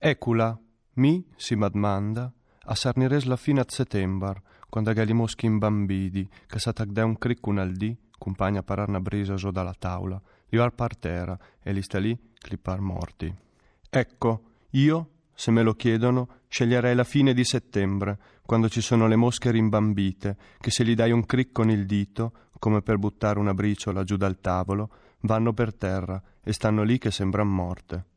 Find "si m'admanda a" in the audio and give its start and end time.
1.34-2.74